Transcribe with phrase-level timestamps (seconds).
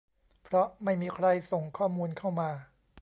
[0.43, 2.49] เพราะไม่มีใครส่งข้อมูลเข้ามา